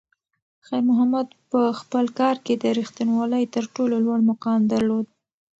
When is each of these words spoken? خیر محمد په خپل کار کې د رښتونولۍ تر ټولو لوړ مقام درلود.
خیر 0.65 0.81
محمد 0.89 1.27
په 1.51 1.61
خپل 1.79 2.05
کار 2.19 2.35
کې 2.45 2.53
د 2.57 2.65
رښتونولۍ 2.79 3.43
تر 3.55 3.63
ټولو 3.75 3.95
لوړ 4.05 4.19
مقام 4.31 4.61
درلود. 4.73 5.05